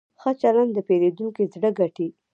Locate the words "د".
0.73-0.77